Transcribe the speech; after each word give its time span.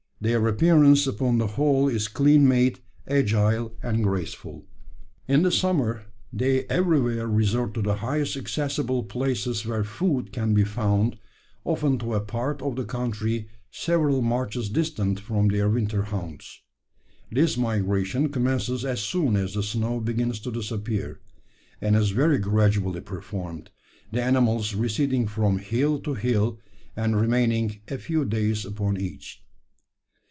Their 0.23 0.47
appearance 0.49 1.07
upon 1.07 1.39
the 1.39 1.47
whole 1.47 1.87
is 1.87 2.07
clean 2.07 2.47
made, 2.47 2.79
agile, 3.07 3.73
and 3.81 4.03
graceful. 4.03 4.67
"`In 5.27 5.41
the 5.41 5.49
summer 5.51 6.03
they 6.31 6.65
everywhere 6.67 7.27
resort 7.27 7.73
to 7.73 7.81
the 7.81 7.95
highest 7.95 8.37
accessible 8.37 9.01
places 9.01 9.65
where 9.65 9.83
food 9.83 10.31
can 10.31 10.53
be 10.53 10.63
found 10.63 11.17
often 11.65 11.97
to 11.97 12.13
a 12.13 12.21
part 12.21 12.61
of 12.61 12.75
the 12.75 12.83
country 12.85 13.47
several 13.71 14.21
marches 14.21 14.69
distant 14.69 15.19
from 15.19 15.47
their 15.47 15.67
winter 15.67 16.03
haunts. 16.03 16.61
This 17.31 17.57
migration 17.57 18.29
commences 18.29 18.85
as 18.85 18.99
soon 18.99 19.35
as 19.35 19.55
the 19.55 19.63
snow 19.63 19.99
begins 19.99 20.39
to 20.41 20.51
disappear; 20.51 21.19
and 21.81 21.95
is 21.95 22.11
very 22.11 22.37
gradually 22.37 23.01
performed 23.01 23.71
the 24.11 24.21
animals 24.21 24.75
receding 24.75 25.25
from 25.25 25.57
hill 25.57 25.97
to 26.01 26.13
hill, 26.13 26.59
and 26.95 27.19
remaining 27.19 27.81
a 27.87 27.97
few 27.97 28.23
days 28.23 28.65
upon 28.65 28.97
each. 29.01 29.41